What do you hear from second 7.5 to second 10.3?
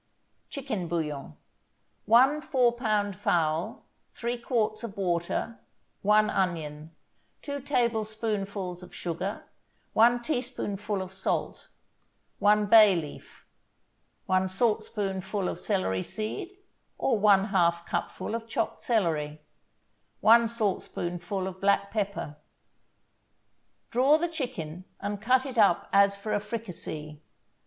tablespoonfuls of sugar 1